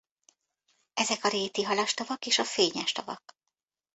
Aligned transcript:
Ezek 0.93 1.23
a 1.23 1.27
Réti-halastavak 1.29 2.25
és 2.25 2.39
a 2.39 2.43
Fényes-tavak. 2.45 3.37